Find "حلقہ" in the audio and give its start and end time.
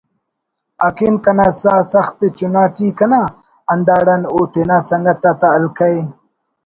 5.55-5.87